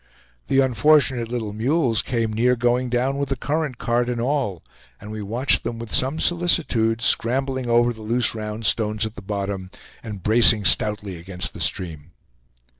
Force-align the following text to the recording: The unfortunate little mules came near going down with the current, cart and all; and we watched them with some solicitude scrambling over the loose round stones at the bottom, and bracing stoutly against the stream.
The 0.47 0.61
unfortunate 0.61 1.27
little 1.29 1.53
mules 1.53 2.01
came 2.01 2.33
near 2.33 2.55
going 2.55 2.89
down 2.89 3.19
with 3.19 3.29
the 3.29 3.35
current, 3.35 3.77
cart 3.77 4.09
and 4.09 4.19
all; 4.19 4.63
and 4.99 5.11
we 5.11 5.21
watched 5.21 5.63
them 5.63 5.77
with 5.77 5.93
some 5.93 6.19
solicitude 6.19 7.01
scrambling 7.03 7.69
over 7.69 7.93
the 7.93 8.01
loose 8.01 8.33
round 8.33 8.65
stones 8.65 9.05
at 9.05 9.13
the 9.13 9.21
bottom, 9.21 9.69
and 10.01 10.23
bracing 10.23 10.65
stoutly 10.65 11.17
against 11.19 11.53
the 11.53 11.61
stream. 11.61 12.13